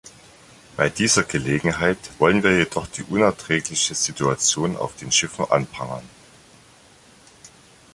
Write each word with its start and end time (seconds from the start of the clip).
Bei 0.77 0.89
dieser 0.89 1.21
Gelegenheit 1.21 1.99
wollen 2.19 2.41
wir 2.41 2.57
jedoch 2.57 2.87
die 2.87 3.03
unerträgliche 3.03 3.93
Situation 3.93 4.75
auf 4.75 4.95
den 4.95 5.11
Schiffen 5.11 5.45
anprangern. 5.51 6.09